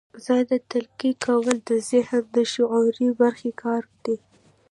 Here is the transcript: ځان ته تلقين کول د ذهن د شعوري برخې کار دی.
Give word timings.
ځان 0.25 0.41
ته 0.49 0.57
تلقين 0.71 1.15
کول 1.25 1.55
د 1.69 1.71
ذهن 1.89 2.23
د 2.35 2.37
شعوري 2.53 3.07
برخې 3.19 3.51
کار 3.61 3.83
دی. 4.03 4.17